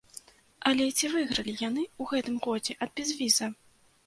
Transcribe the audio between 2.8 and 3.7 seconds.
ад безвіза?